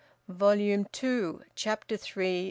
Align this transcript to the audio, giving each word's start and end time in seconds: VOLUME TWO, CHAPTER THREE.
VOLUME 0.27 0.85
TWO, 0.91 1.43
CHAPTER 1.53 1.95
THREE. 1.95 2.39